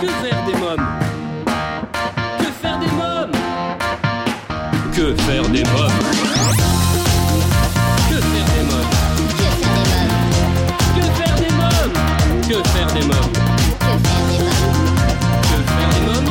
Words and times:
Que 0.00 0.06
faire 0.08 0.44
des 0.44 0.52
mômes 0.58 0.86
Que 2.38 2.44
faire 2.60 2.78
des 2.78 2.86
mômes 2.86 3.32
Que 4.94 5.14
faire 5.22 5.48
des 5.48 5.64
mômes 5.64 5.90
Que 8.10 8.16
faire 8.20 8.46
des 8.52 8.62
mômes 8.62 8.90
Que 10.94 11.02
faire 11.16 11.36
des 11.36 11.50
mômes 11.52 11.92
Que 12.46 12.56
faire 12.68 12.86
des 12.92 13.06
mômes 13.06 13.32
Que 15.42 15.58
faire 15.72 15.90
des 15.94 16.02
mômes 16.04 16.30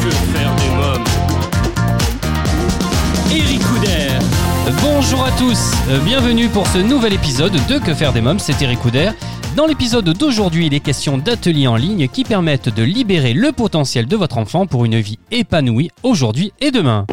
Que 0.00 0.10
faire 0.10 0.54
des 0.54 0.70
mômes 0.76 1.04
Eric 3.30 3.62
Couder. 3.64 4.08
Bonjour 4.82 5.24
à 5.24 5.30
tous, 5.32 5.72
euh, 5.90 5.98
bienvenue 6.00 6.48
pour 6.48 6.66
ce 6.68 6.78
nouvel 6.78 7.12
épisode 7.14 7.56
de 7.68 7.78
Que 7.78 7.92
faire 7.94 8.12
des 8.12 8.20
mômes, 8.20 8.38
c'est 8.38 8.62
Eric 8.62 8.78
Couder. 8.78 9.10
Dans 9.58 9.66
l'épisode 9.66 10.08
d'aujourd'hui, 10.10 10.66
il 10.66 10.74
est 10.74 10.78
question 10.78 11.18
d'ateliers 11.18 11.66
en 11.66 11.74
ligne 11.74 12.06
qui 12.06 12.22
permettent 12.22 12.68
de 12.68 12.84
libérer 12.84 13.32
le 13.32 13.50
potentiel 13.50 14.06
de 14.06 14.14
votre 14.14 14.38
enfant 14.38 14.68
pour 14.68 14.84
une 14.84 15.00
vie 15.00 15.18
épanouie 15.32 15.90
aujourd'hui 16.04 16.52
et 16.60 16.70
demain. 16.70 17.06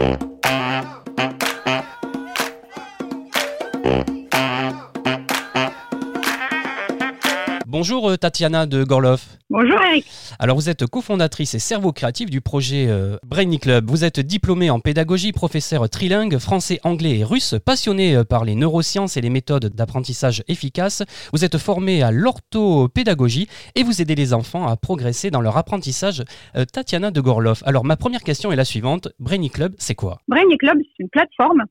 Bonjour 7.66 8.12
euh, 8.12 8.16
Tatiana 8.16 8.67
de 8.67 8.84
Gorloff. 8.84 9.39
Bonjour 9.58 9.82
Eric. 9.82 10.05
Alors 10.38 10.58
vous 10.58 10.70
êtes 10.70 10.86
cofondatrice 10.86 11.55
et 11.55 11.59
cerveau 11.59 11.94
créatif 11.94 12.30
du 12.30 12.41
projet 12.41 12.88
euh, 12.90 13.16
Brainy 13.26 13.58
Club. 13.58 13.90
Vous 13.90 14.04
êtes 14.04 14.20
diplômée 14.20 14.70
en 14.70 14.81
pédagogie, 14.81 15.31
professeur 15.31 15.90
trilingue, 15.90 16.40
français, 16.40 16.81
anglais 16.84 17.20
et 17.20 17.23
russe, 17.23 17.55
passionné 17.66 18.18
euh, 18.18 18.26
par 18.26 18.44
les 18.44 18.54
neurosciences 18.54 19.16
et 19.16 19.22
les 19.22 19.30
méthodes 19.30 19.73
d'apprentissage 19.73 20.44
efficaces. 20.50 21.04
Vous 21.31 21.45
êtes 21.45 21.58
formée 21.58 22.04
à 22.04 22.12
l'orthopédagogie 22.12 23.48
et 23.76 23.84
vous 23.84 24.02
aidez 24.02 24.16
les 24.16 24.34
enfants 24.34 24.68
à 24.68 24.76
progresser 24.76 25.31
dans 25.31 25.40
leur 25.40 25.56
apprentissage. 25.56 26.26
Euh, 26.58 26.66
Tatiana 26.66 27.09
de 27.12 27.22
Gorloff. 27.22 27.64
Alors 27.66 27.86
ma 27.86 27.95
première 27.95 28.23
question 28.23 28.52
est 28.52 28.58
la 28.58 28.66
suivante. 28.66 29.08
Brainy 29.19 29.50
Club, 29.50 29.73
c'est 29.78 29.95
quoi? 29.95 30.17
Brainy 30.28 30.58
Club, 30.58 30.80
c'est 30.81 31.03
une 31.03 31.09
plateforme 31.09 31.64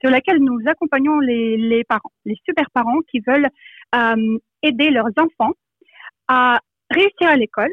sur 0.00 0.10
laquelle 0.10 0.40
nous 0.40 0.58
accompagnons 0.66 1.20
les, 1.20 1.56
les 1.56 1.84
parents, 1.84 2.10
les 2.24 2.36
super 2.44 2.68
parents 2.74 2.98
qui 3.08 3.20
veulent 3.24 3.48
euh, 3.94 4.38
aider 4.64 4.90
leurs 4.90 5.12
enfants 5.20 5.52
à 6.26 6.58
réussir 6.90 7.28
à 7.28 7.36
l'école 7.36 7.70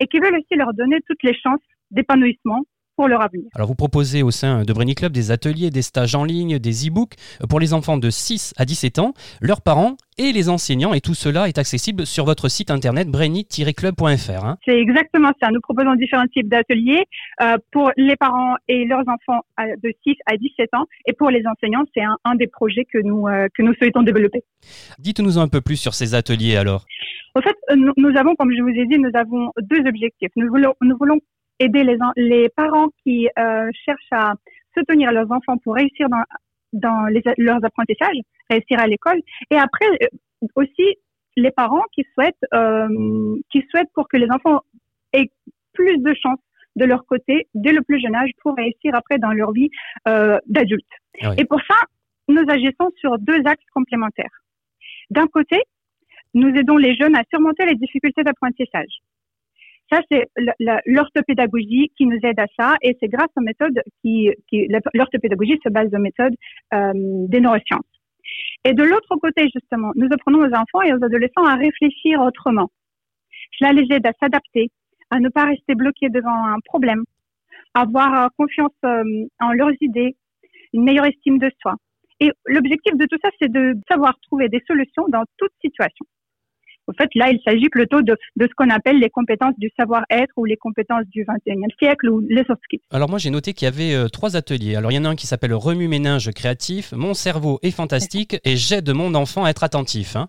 et 0.00 0.06
qui 0.06 0.18
veulent 0.18 0.36
aussi 0.36 0.54
leur 0.54 0.74
donner 0.74 0.98
toutes 1.06 1.22
les 1.22 1.34
chances 1.34 1.60
d'épanouissement 1.90 2.62
pour 2.96 3.08
leur 3.08 3.22
avenir. 3.22 3.44
Alors 3.54 3.68
vous 3.68 3.74
proposez 3.74 4.22
au 4.22 4.30
sein 4.30 4.62
de 4.64 4.72
Brainy 4.72 4.94
Club 4.94 5.12
des 5.12 5.30
ateliers, 5.30 5.70
des 5.70 5.82
stages 5.82 6.14
en 6.14 6.24
ligne, 6.24 6.58
des 6.58 6.88
e-books 6.88 7.14
pour 7.48 7.60
les 7.60 7.74
enfants 7.74 7.98
de 7.98 8.10
6 8.10 8.54
à 8.56 8.64
17 8.64 8.98
ans, 8.98 9.12
leurs 9.40 9.60
parents 9.60 9.96
et 10.18 10.32
les 10.32 10.48
enseignants 10.48 10.94
et 10.94 11.00
tout 11.02 11.12
cela 11.14 11.46
est 11.48 11.58
accessible 11.58 12.06
sur 12.06 12.24
votre 12.24 12.48
site 12.48 12.70
internet 12.70 13.08
brainy-club.fr. 13.08 14.44
hein. 14.44 14.56
C'est 14.64 14.78
exactement 14.78 15.30
ça. 15.42 15.50
Nous 15.50 15.60
proposons 15.60 15.94
différents 15.94 16.26
types 16.28 16.48
d'ateliers 16.48 17.04
euh, 17.42 17.56
pour 17.72 17.90
les 17.96 18.16
parents 18.16 18.54
et 18.68 18.84
leurs 18.86 19.00
enfants 19.08 19.42
à- 19.56 19.66
de 19.76 19.92
6 20.06 20.14
à 20.26 20.36
17 20.36 20.70
ans 20.74 20.86
et 21.06 21.12
pour 21.12 21.30
les 21.30 21.42
enseignants, 21.46 21.84
c'est 21.94 22.02
un, 22.02 22.16
un 22.24 22.34
des 22.34 22.46
projets 22.46 22.84
que 22.90 22.98
nous, 22.98 23.26
euh, 23.28 23.48
que 23.54 23.62
nous 23.62 23.74
souhaitons 23.74 24.02
développer. 24.02 24.42
Dites-nous 24.98 25.38
un 25.38 25.48
peu 25.48 25.60
plus 25.60 25.76
sur 25.76 25.94
ces 25.94 26.14
ateliers 26.14 26.56
alors. 26.56 26.84
Au 27.34 27.42
fait, 27.42 27.54
euh, 27.70 27.76
nous, 27.76 27.92
nous 27.98 28.16
avons, 28.18 28.34
comme 28.36 28.50
je 28.56 28.62
vous 28.62 28.70
ai 28.70 28.86
dit, 28.86 28.98
nous 28.98 29.10
avons 29.14 29.50
deux 29.60 29.80
objectifs. 29.86 30.30
Nous 30.36 30.48
voulons, 30.48 30.72
nous 30.80 30.96
voulons 30.98 31.18
aider 31.58 31.84
les, 31.84 31.96
en- 32.02 32.12
les 32.16 32.48
parents 32.50 32.88
qui 33.02 33.28
euh, 33.38 33.70
cherchent 33.84 34.12
à 34.12 34.34
soutenir 34.76 35.12
leurs 35.12 35.30
enfants 35.32 35.56
pour 35.58 35.74
réussir 35.74 36.08
dans, 36.08 36.22
dans 36.72 37.06
les- 37.06 37.22
leurs 37.38 37.64
apprentissages, 37.64 38.16
réussir 38.50 38.78
à 38.78 38.86
l'école. 38.86 39.20
Et 39.50 39.56
après, 39.56 39.86
euh, 40.02 40.46
aussi, 40.54 40.96
les 41.36 41.50
parents 41.50 41.84
qui 41.94 42.04
souhaitent, 42.14 42.34
euh, 42.54 43.36
qui 43.50 43.64
souhaitent 43.70 43.92
pour 43.94 44.08
que 44.08 44.16
les 44.16 44.28
enfants 44.30 44.60
aient 45.12 45.30
plus 45.72 45.98
de 45.98 46.14
chances 46.14 46.38
de 46.76 46.84
leur 46.84 47.06
côté 47.06 47.48
dès 47.54 47.72
le 47.72 47.82
plus 47.82 48.00
jeune 48.00 48.14
âge 48.14 48.30
pour 48.42 48.54
réussir 48.54 48.94
après 48.94 49.18
dans 49.18 49.32
leur 49.32 49.52
vie 49.52 49.70
euh, 50.08 50.38
d'adulte. 50.46 50.84
Ah 51.22 51.30
oui. 51.30 51.36
Et 51.38 51.44
pour 51.46 51.60
ça, 51.68 51.76
nous 52.28 52.44
agissons 52.48 52.90
sur 53.00 53.18
deux 53.18 53.40
axes 53.46 53.64
complémentaires. 53.72 54.42
D'un 55.10 55.26
côté, 55.26 55.58
nous 56.34 56.48
aidons 56.54 56.76
les 56.76 56.94
jeunes 56.96 57.16
à 57.16 57.22
surmonter 57.30 57.64
les 57.64 57.76
difficultés 57.76 58.24
d'apprentissage. 58.24 58.98
Ça, 59.90 60.00
c'est 60.10 60.26
l'orthopédagogie 60.86 61.92
qui 61.96 62.06
nous 62.06 62.18
aide 62.24 62.40
à 62.40 62.46
ça, 62.58 62.74
et 62.82 62.96
c'est 63.00 63.08
grâce 63.08 63.30
aux 63.36 63.42
méthodes 63.42 63.80
qui, 64.02 64.30
l'orthopédagogie 64.94 65.58
se 65.62 65.68
base 65.68 65.88
aux 65.94 65.98
méthodes 65.98 66.34
euh, 66.74 66.92
des 66.94 67.40
neurosciences. 67.40 67.86
Et 68.64 68.72
de 68.72 68.82
l'autre 68.82 69.14
côté, 69.16 69.48
justement, 69.54 69.92
nous 69.94 70.08
apprenons 70.10 70.40
aux 70.40 70.54
enfants 70.54 70.82
et 70.82 70.92
aux 70.92 71.04
adolescents 71.04 71.44
à 71.44 71.54
réfléchir 71.54 72.20
autrement. 72.20 72.68
Cela 73.58 73.72
les 73.72 73.86
aide 73.94 74.06
à 74.06 74.12
s'adapter, 74.20 74.70
à 75.10 75.20
ne 75.20 75.28
pas 75.28 75.44
rester 75.44 75.76
bloqués 75.76 76.08
devant 76.08 76.46
un 76.46 76.58
problème, 76.64 77.04
à 77.74 77.82
avoir 77.82 78.24
euh, 78.24 78.28
confiance 78.36 78.74
euh, 78.84 79.04
en 79.40 79.52
leurs 79.52 79.74
idées, 79.80 80.16
une 80.72 80.82
meilleure 80.82 81.06
estime 81.06 81.38
de 81.38 81.50
soi. 81.60 81.76
Et 82.18 82.32
l'objectif 82.46 82.96
de 82.96 83.06
tout 83.06 83.18
ça, 83.22 83.30
c'est 83.40 83.52
de 83.52 83.74
savoir 83.88 84.18
trouver 84.22 84.48
des 84.48 84.62
solutions 84.66 85.06
dans 85.08 85.22
toute 85.36 85.52
situation. 85.60 86.06
En 86.88 86.92
fait, 86.92 87.10
là, 87.14 87.30
il 87.30 87.40
s'agit 87.44 87.68
plutôt 87.68 88.02
de, 88.02 88.16
de 88.36 88.46
ce 88.46 88.52
qu'on 88.56 88.70
appelle 88.70 88.98
les 88.98 89.10
compétences 89.10 89.54
du 89.58 89.70
savoir-être 89.78 90.32
ou 90.36 90.44
les 90.44 90.56
compétences 90.56 91.04
du 91.08 91.24
21e 91.24 91.76
siècle 91.78 92.08
ou 92.08 92.20
les 92.28 92.44
soft 92.44 92.60
skills. 92.64 92.80
Alors 92.92 93.08
moi 93.10 93.18
j'ai 93.18 93.30
noté 93.30 93.52
qu'il 93.54 93.66
y 93.66 93.68
avait 93.68 93.94
euh, 93.94 94.08
trois 94.08 94.36
ateliers. 94.36 94.76
Alors 94.76 94.92
il 94.92 94.94
y 94.94 94.98
en 94.98 95.04
a 95.04 95.08
un 95.08 95.16
qui 95.16 95.26
s'appelle 95.26 95.52
Remue-ménage 95.54 96.30
créatif, 96.32 96.92
Mon 96.92 97.14
cerveau 97.14 97.58
est 97.62 97.70
fantastique 97.70 98.38
et 98.44 98.56
J'aide 98.56 98.90
mon 98.90 99.14
enfant 99.14 99.44
à 99.44 99.50
être 99.50 99.64
attentif. 99.64 100.16
hein. 100.16 100.28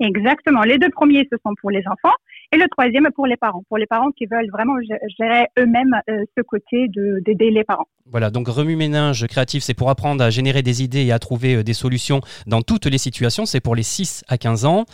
Exactement. 0.00 0.62
Les 0.62 0.78
deux 0.78 0.90
premiers, 0.90 1.28
ce 1.30 1.36
sont 1.46 1.54
pour 1.60 1.70
les 1.70 1.82
enfants 1.86 2.14
et 2.52 2.56
le 2.56 2.66
troisième 2.70 3.08
pour 3.14 3.26
les 3.26 3.36
parents. 3.36 3.62
Pour 3.68 3.78
les 3.78 3.86
parents 3.86 4.10
qui 4.10 4.26
veulent 4.26 4.50
vraiment 4.50 4.74
gé- 4.78 4.98
gérer 5.18 5.46
eux-mêmes 5.58 6.00
euh, 6.10 6.24
ce 6.36 6.42
côté 6.42 6.88
de- 6.88 7.20
d'aider 7.24 7.50
les 7.50 7.64
parents. 7.64 7.86
Voilà, 8.10 8.30
donc 8.30 8.48
remue-ménage 8.48 9.26
créatif, 9.26 9.62
c'est 9.62 9.74
pour 9.74 9.88
apprendre 9.88 10.22
à 10.22 10.28
générer 10.30 10.62
des 10.62 10.82
idées 10.82 11.04
et 11.04 11.12
à 11.12 11.18
trouver 11.18 11.56
euh, 11.56 11.62
des 11.64 11.72
solutions 11.72 12.20
dans 12.46 12.60
toutes 12.62 12.86
les 12.86 12.98
situations. 12.98 13.46
C'est 13.46 13.60
pour 13.60 13.74
les 13.74 13.82
6 13.82 14.22
à 14.28 14.36
15 14.38 14.64
ans. 14.66 14.84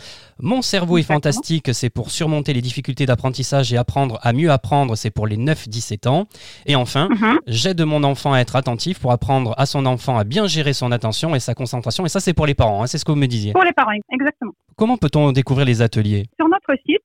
Mon 0.41 0.63
cerveau 0.63 0.99
est 0.99 1.03
fantastique, 1.03 1.71
c'est 1.73 1.91
pour 1.91 2.11
surmonter 2.11 2.53
les 2.53 2.61
difficultés 2.61 3.07
d'apprentissage 3.07 3.73
et 3.73 3.77
apprendre 3.77 4.19
à 4.23 4.33
mieux 4.33 4.51
apprendre. 4.51 4.95
C'est 4.97 5.11
pour 5.11 5.27
les 5.27 5.37
9-17 5.37 6.07
ans. 6.07 6.27
Et 6.67 6.77
enfin, 6.77 7.09
Mhm. 7.11 7.39
j'aide 7.49 7.81
mon 7.83 8.05
enfant 8.05 8.33
à 8.35 8.39
être 8.39 8.55
attentif 8.57 9.01
pour 9.01 9.11
apprendre 9.11 9.55
à 9.59 9.67
son 9.67 9.85
enfant 9.87 10.17
à 10.19 10.25
bien 10.25 10.47
gérer 10.47 10.73
son 10.73 10.93
attention 10.93 11.35
et 11.35 11.41
sa 11.41 11.55
concentration. 11.55 12.07
Et 12.07 12.09
ça, 12.09 12.21
c'est 12.21 12.35
pour 12.35 12.47
les 12.47 12.55
parents, 12.55 12.83
hein, 12.83 12.87
c'est 12.87 12.99
ce 12.99 13.05
que 13.05 13.11
vous 13.13 13.19
me 13.19 13.27
disiez. 13.27 13.53
Pour 13.53 13.65
les 13.65 13.73
parents, 13.73 13.91
exactement. 14.13 14.53
Comment 14.77 14.97
peut-on 14.97 15.33
découvrir 15.33 15.67
les 15.67 15.83
ateliers? 15.83 16.27
Sur 16.39 16.49
notre 16.49 16.73
site. 16.87 17.03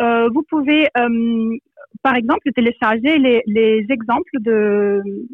Euh, 0.00 0.28
vous 0.34 0.42
pouvez, 0.48 0.88
euh, 0.98 1.56
par 2.02 2.14
exemple, 2.14 2.50
télécharger 2.54 3.18
les, 3.18 3.42
les 3.46 3.86
exemples 3.90 4.30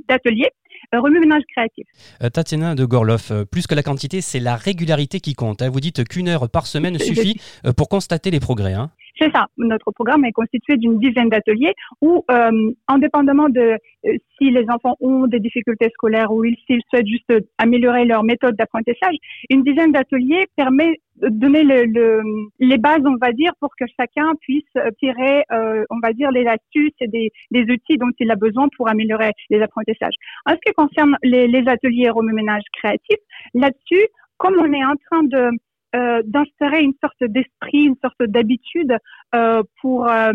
d'ateliers 0.09 0.51
euh, 0.95 1.01
remue-ménage 1.01 1.43
créatif. 1.55 1.87
Tatiana 2.33 2.75
de 2.75 2.85
Gorloff, 2.85 3.33
plus 3.51 3.67
que 3.67 3.75
la 3.75 3.83
quantité, 3.83 4.21
c'est 4.21 4.41
la 4.41 4.57
régularité 4.57 5.21
qui 5.21 5.35
compte. 5.35 5.63
hein. 5.63 5.71
Vous 5.71 5.81
dites 5.81 6.07
qu'une 6.09 6.29
heure 6.29 6.49
par 6.51 6.67
semaine 6.67 6.99
suffit 6.99 7.41
pour 7.77 7.89
constater 7.89 8.31
les 8.31 8.41
progrès. 8.41 8.75
hein. 8.75 8.91
C'est 9.22 9.31
ça. 9.31 9.47
Notre 9.56 9.93
programme 9.93 10.25
est 10.25 10.33
constitué 10.33 10.77
d'une 10.77 10.99
dizaine 10.99 11.28
d'ateliers 11.28 11.75
où, 12.00 12.25
euh, 12.28 12.72
indépendamment 12.88 13.49
de 13.49 13.60
euh, 14.05 14.16
si 14.37 14.50
les 14.50 14.65
enfants 14.69 14.97
ont 15.00 15.28
des 15.28 15.38
difficultés 15.38 15.91
scolaires 15.94 16.33
ou 16.33 16.44
ils- 16.44 16.56
s'ils 16.66 16.81
souhaitent 16.91 17.06
juste 17.06 17.33
améliorer 17.59 18.05
leur 18.05 18.25
méthode 18.25 18.56
d'apprentissage, 18.56 19.15
une 19.49 19.62
dizaine 19.62 19.93
d'ateliers 19.93 20.47
permet 20.56 20.99
de 21.19 21.28
donner 21.28 21.62
le, 21.62 21.84
le- 21.84 22.22
les 22.59 22.78
bases, 22.78 23.03
on 23.05 23.16
va 23.25 23.31
dire, 23.33 23.53
pour 23.60 23.71
que 23.78 23.84
chacun 23.97 24.33
puisse 24.41 24.65
tirer, 24.99 25.44
euh, 25.53 25.84
on 25.91 26.00
va 26.03 26.12
dire, 26.12 26.33
les 26.33 26.47
astuces 26.47 26.91
et 27.00 27.06
des, 27.06 27.31
outils 27.72 27.99
dont 27.99 28.10
il 28.19 28.28
a 28.33 28.34
besoin 28.37 28.66
pour 28.77 28.89
améliorer 28.89 29.31
les 29.50 29.60
apprentissages. 29.62 30.15
En 30.47 30.53
ce 30.54 30.59
qui 30.66 30.72
concerne 30.72 31.16
les, 31.22 31.47
les 31.47 31.69
ateliers 31.69 32.10
remue-ménage 32.10 32.65
créatif, 32.77 33.19
là-dessus, 33.54 34.04
comme 34.39 34.56
on 34.59 34.72
est 34.72 34.84
en 34.84 34.97
train 35.06 35.22
de 35.22 35.50
euh, 35.94 36.22
d'instaurer 36.25 36.82
une 36.82 36.94
sorte 37.03 37.22
d'esprit, 37.22 37.84
une 37.84 37.97
sorte 38.03 38.22
d'habitude 38.22 38.97
euh, 39.34 39.62
pour 39.80 40.08
euh, 40.08 40.32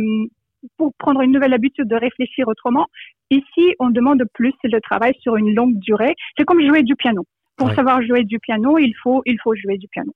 pour 0.77 0.93
prendre 0.97 1.21
une 1.21 1.31
nouvelle 1.31 1.53
habitude 1.53 1.87
de 1.87 1.95
réfléchir 1.95 2.47
autrement. 2.47 2.87
Ici, 3.29 3.75
on 3.79 3.89
demande 3.89 4.23
plus 4.33 4.53
le 4.63 4.79
travail 4.81 5.13
sur 5.21 5.35
une 5.35 5.53
longue 5.53 5.77
durée. 5.79 6.15
C'est 6.37 6.45
comme 6.45 6.61
jouer 6.65 6.83
du 6.83 6.95
piano. 6.95 7.23
Pour 7.57 7.67
Ouais. 7.69 7.75
savoir 7.75 8.01
jouer 8.03 8.23
du 8.23 8.39
piano, 8.39 8.77
il 8.77 8.93
faut 9.01 9.21
il 9.25 9.37
faut 9.41 9.55
jouer 9.55 9.77
du 9.77 9.87
piano. 9.87 10.11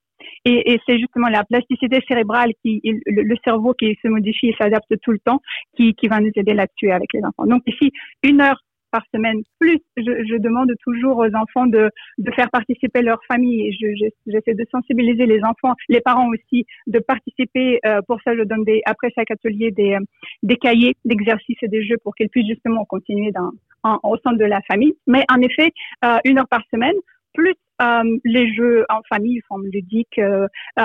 Et, 0.46 0.74
et 0.74 0.80
c'est 0.86 1.00
justement 1.00 1.28
la 1.30 1.44
plasticité 1.44 2.00
cérébrale 2.08 2.52
qui 2.62 2.80
il- 2.84 3.02
le, 3.08 3.24
le 3.24 3.36
cerveau 3.44 3.74
qui 3.74 3.98
se 4.02 4.08
modifie 4.08 4.50
et 4.50 4.56
s'adapte 4.60 4.94
tout 5.02 5.12
le 5.12 5.20
temps 5.20 5.42
qui 5.76 5.94
qui 5.96 6.08
va 6.08 6.20
nous 6.20 6.32
aider 6.36 6.54
là-dessus 6.54 6.92
avec 6.92 7.14
les 7.14 7.24
enfants. 7.24 7.46
Donc 7.48 7.64
ici, 7.66 7.92
une 8.24 8.42
heure 8.42 8.62
par 8.92 9.04
semaine. 9.14 9.42
Plus, 9.60 9.80
je, 9.98 10.38
demande 10.38 10.72
toujours 10.84 11.18
aux 11.18 11.36
enfants 11.36 11.66
de, 11.66 11.90
de 12.18 12.32
faire 12.32 12.50
participer 12.52 13.02
leur 13.02 13.20
famille. 13.28 13.72
J'essaie 14.28 14.54
de 14.54 14.66
sensibiliser 14.72 15.26
les 15.26 15.44
enfants, 15.44 15.76
les 15.90 16.02
parents 16.02 16.30
aussi, 16.30 16.66
de 16.88 17.00
participer. 17.00 17.80
Euh, 17.86 18.02
pour 18.08 18.20
ça, 18.24 18.36
je 18.36 18.44
donne 18.44 18.64
des, 18.64 18.82
après 18.86 19.10
chaque 19.16 19.32
atelier 19.32 19.72
des, 19.72 19.94
euh, 19.94 20.00
des 20.44 20.58
cahiers 20.58 20.96
d'exercices 21.06 21.58
et 21.62 21.68
des 21.68 21.84
jeux 21.84 21.98
pour 22.04 22.16
qu'ils 22.16 22.30
puissent 22.30 22.50
justement 22.50 22.86
continuer 22.86 23.32
dans, 23.32 23.52
au 24.04 24.18
sein 24.18 24.34
de 24.34 24.46
la 24.46 24.62
famille. 24.62 24.94
Mais 25.08 25.24
en 25.32 25.42
effet, 25.42 25.72
euh, 26.06 26.18
une 26.26 26.40
heure 26.40 26.48
par 26.48 26.64
semaine, 26.72 26.96
plus 27.34 27.56
les 28.26 28.54
jeux 28.54 28.86
en 28.90 29.00
famille, 29.10 29.42
forme 29.48 29.66
ludique, 29.66 30.22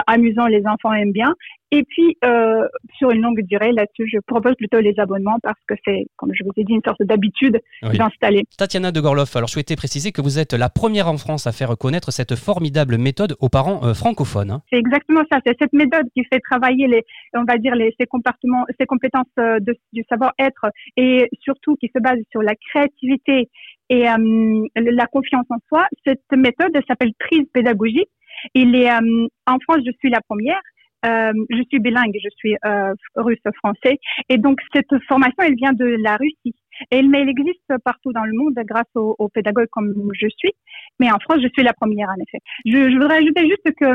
amusant, 0.07 0.47
les 0.47 0.67
enfants 0.67 0.95
aiment 0.95 1.13
bien. 1.13 1.35
Et 1.73 1.83
puis, 1.83 2.17
euh, 2.25 2.67
sur 2.97 3.11
une 3.11 3.23
longue 3.23 3.43
durée, 3.43 3.73
là-dessus, 3.73 4.09
je 4.13 4.19
propose 4.27 4.55
plutôt 4.55 4.79
les 4.81 4.95
abonnements 4.99 5.39
parce 5.43 5.59
que 5.67 5.75
c'est, 5.85 6.07
comme 6.17 6.31
je 6.33 6.45
vous 6.45 6.53
ai 6.57 6.63
dit, 6.65 6.75
une 6.75 6.83
sorte 6.87 7.03
d'habitude 7.03 7.61
Oui. 7.83 7.99
d'installer. 7.99 8.45
Tatiana 8.57 8.93
de 8.93 9.01
Gorloff, 9.01 9.35
alors 9.35 9.49
je 9.49 9.55
souhaitais 9.55 9.75
préciser 9.75 10.13
que 10.13 10.21
vous 10.23 10.39
êtes 10.39 10.53
la 10.53 10.69
première 10.69 11.09
en 11.09 11.17
France 11.17 11.47
à 11.49 11.53
faire 11.53 11.77
connaître 11.77 12.13
cette 12.13 12.37
formidable 12.37 12.99
méthode 12.99 13.35
aux 13.41 13.49
parents 13.49 13.85
euh, 13.85 13.95
francophones. 13.95 14.51
hein. 14.53 14.63
C'est 14.73 14.79
exactement 14.79 15.23
ça. 15.31 15.41
C'est 15.45 15.57
cette 15.61 15.73
méthode 15.73 16.07
qui 16.15 16.23
fait 16.33 16.39
travailler 16.41 16.87
les, 16.87 17.03
on 17.35 17.45
va 17.45 17.59
dire, 17.59 17.75
les, 17.75 17.93
ces 17.99 18.07
comportements, 18.07 18.65
ces 18.79 18.87
compétences 18.87 19.27
euh, 19.41 19.59
de- 19.61 19.77
du 19.93 20.05
savoir-être 20.09 20.67
et 20.97 21.29
surtout 21.43 21.75
qui 21.77 21.91
se 21.95 22.01
base 22.01 22.19
sur 22.31 22.43
la 22.43 22.55
créativité 22.55 23.49
et 23.91 24.09
euh, 24.09 24.67
la 24.77 25.07
confiance 25.07 25.47
en 25.51 25.57
soi. 25.69 25.87
Cette 26.07 26.21
méthode 26.37 26.71
elle 26.75 26.85
s'appelle 26.89 27.13
Trise 27.19 27.47
pédagogique. 27.53 28.09
Il 28.55 28.77
est, 28.77 28.91
euh, 28.91 29.27
en 29.47 29.57
France, 29.65 29.79
je 29.85 29.91
suis 29.99 30.11
la 30.11 30.21
première. 30.29 30.61
Euh, 31.07 31.33
je 31.51 31.63
suis 31.69 31.79
bilingue, 31.79 32.17
je 32.23 32.29
suis 32.37 32.57
euh, 32.65 32.95
russe-français. 33.17 33.99
Et 34.29 34.39
donc, 34.39 34.59
cette 34.75 34.93
formation, 35.09 35.37
elle 35.41 35.55
vient 35.55 35.73
de 35.73 35.97
la 36.03 36.17
Russie. 36.17 36.55
Et, 36.91 37.03
mais 37.03 37.23
elle 37.23 37.29
existe 37.29 37.73
partout 37.85 38.13
dans 38.13 38.25
le 38.25 38.33
monde 38.37 38.55
grâce 38.67 38.91
aux, 38.95 39.29
pédagogues 39.29 39.69
comme 39.71 39.95
je 40.13 40.29
suis. 40.37 40.53
Mais 41.01 41.11
en 41.11 41.19
France, 41.19 41.39
je 41.43 41.49
suis 41.49 41.63
la 41.63 41.73
première, 41.73 42.09
en 42.09 42.21
effet. 42.21 42.39
Je, 42.65 42.93
voudrais 42.95 43.19
ajouter 43.19 43.49
juste 43.49 43.77
que 43.81 43.87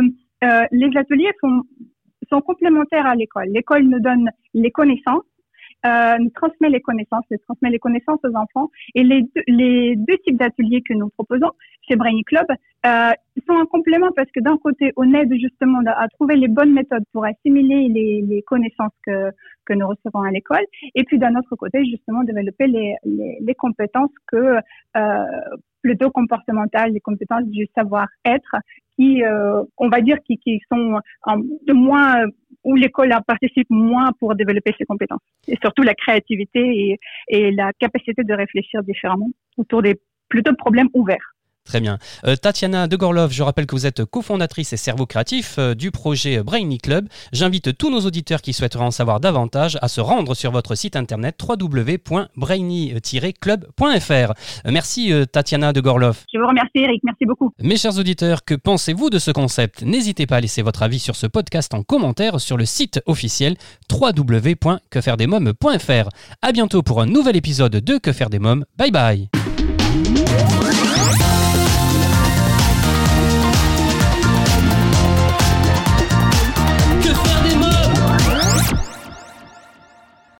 euh, 0.43 0.65
les 0.71 0.89
ateliers 0.97 1.31
sont 2.29 2.41
complémentaires 2.41 3.05
à 3.05 3.15
l'école. 3.15 3.47
L'école 3.49 3.83
nous 3.83 3.99
donne 3.99 4.29
les 4.53 4.71
connaissances, 4.71 5.23
euh, 5.85 6.17
nous 6.19 6.29
transmet 6.31 6.69
les 6.69 6.81
connaissances, 6.81 7.25
nous 7.31 7.37
transmet 7.39 7.69
les 7.69 7.79
connaissances 7.79 8.19
aux 8.23 8.35
enfants. 8.35 8.69
Et 8.95 9.03
les 9.03 9.21
deux, 9.21 9.43
les 9.47 9.95
deux 9.95 10.17
types 10.25 10.37
d'ateliers 10.37 10.81
que 10.81 10.93
nous 10.93 11.09
proposons 11.09 11.51
chez 11.87 11.95
Brainy 11.95 12.23
Club 12.23 12.45
euh, 12.85 13.11
sont 13.47 13.55
un 13.55 13.65
complément 13.65 14.11
parce 14.15 14.29
que 14.31 14.39
d'un 14.39 14.57
côté, 14.57 14.91
on 14.97 15.13
aide 15.13 15.33
justement 15.39 15.79
à 15.85 16.07
trouver 16.09 16.35
les 16.35 16.47
bonnes 16.47 16.73
méthodes 16.73 17.03
pour 17.13 17.25
assimiler 17.25 17.87
les, 17.87 18.21
les 18.21 18.41
connaissances 18.43 18.93
que, 19.05 19.31
que 19.65 19.73
nous 19.73 19.87
recevons 19.87 20.21
à 20.21 20.31
l'école. 20.31 20.65
Et 20.95 21.03
puis 21.03 21.17
d'un 21.17 21.35
autre 21.35 21.55
côté, 21.55 21.83
justement, 21.85 22.23
développer 22.23 22.67
les, 22.67 22.95
les, 23.03 23.37
les 23.41 23.55
compétences 23.55 24.11
que 24.27 24.57
euh, 24.97 25.25
plutôt 25.81 26.09
comportementales, 26.11 26.91
les 26.91 26.99
compétences 26.99 27.45
du 27.45 27.67
savoir-être 27.75 28.55
qui, 28.95 29.23
euh, 29.23 29.63
on 29.77 29.89
va 29.89 30.01
dire, 30.01 30.17
qui, 30.25 30.37
qui 30.37 30.59
sont 30.71 30.95
euh, 30.95 31.37
de 31.67 31.73
moins 31.73 32.25
où 32.63 32.75
l'école 32.75 33.13
participe 33.27 33.67
moins 33.69 34.11
pour 34.19 34.35
développer 34.35 34.73
ses 34.77 34.85
compétences 34.85 35.21
et 35.47 35.57
surtout 35.61 35.83
la 35.83 35.95
créativité 35.95 36.99
et, 37.29 37.51
la 37.51 37.71
capacité 37.73 38.23
de 38.23 38.33
réfléchir 38.33 38.83
différemment 38.83 39.29
autour 39.57 39.81
des 39.81 39.99
plutôt 40.29 40.53
problèmes 40.55 40.89
ouverts. 40.93 41.35
Très 41.65 41.79
bien. 41.79 41.99
Euh, 42.25 42.35
Tatiana 42.35 42.87
de 42.87 42.95
Gorlov, 42.95 43.31
je 43.31 43.43
rappelle 43.43 43.67
que 43.67 43.75
vous 43.75 43.85
êtes 43.85 44.03
cofondatrice 44.03 44.73
et 44.73 44.77
cerveau 44.77 45.05
créatif 45.05 45.55
euh, 45.59 45.75
du 45.75 45.91
projet 45.91 46.41
Brainy 46.43 46.79
Club. 46.79 47.07
J'invite 47.33 47.77
tous 47.77 47.91
nos 47.91 48.01
auditeurs 48.01 48.41
qui 48.41 48.53
souhaiteraient 48.53 48.83
en 48.83 48.91
savoir 48.91 49.19
davantage 49.19 49.77
à 49.81 49.87
se 49.87 50.01
rendre 50.01 50.33
sur 50.33 50.51
votre 50.51 50.75
site 50.75 50.95
internet 50.95 51.39
www.brainy-club.fr. 51.41 54.11
Euh, 54.11 54.71
Merci 54.71 55.13
euh, 55.13 55.25
Tatiana 55.25 55.71
de 55.71 55.81
Gorlov. 55.81 56.23
Je 56.33 56.39
vous 56.39 56.47
remercie 56.47 56.71
Eric, 56.75 57.01
merci 57.03 57.25
beaucoup. 57.25 57.53
Mes 57.59 57.77
chers 57.77 57.97
auditeurs, 57.97 58.43
que 58.43 58.55
pensez-vous 58.55 59.09
de 59.09 59.19
ce 59.19 59.31
concept? 59.31 59.83
N'hésitez 59.83 60.25
pas 60.25 60.37
à 60.37 60.41
laisser 60.41 60.63
votre 60.63 60.83
avis 60.83 60.99
sur 60.99 61.15
ce 61.15 61.27
podcast 61.27 61.73
en 61.73 61.83
commentaire 61.83 62.41
sur 62.41 62.57
le 62.57 62.65
site 62.65 63.01
officiel 63.05 63.55
www.quefairedesmoms.fr. 63.91 66.09
À 66.41 66.51
bientôt 66.51 66.81
pour 66.81 67.01
un 67.01 67.05
nouvel 67.05 67.35
épisode 67.35 67.75
de 67.75 67.97
Que 67.97 68.11
faire 68.11 68.29
des 68.29 68.39
mômes. 68.39 68.65
Bye 68.77 68.91
bye 68.91 69.29